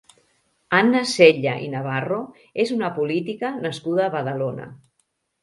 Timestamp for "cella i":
1.11-1.67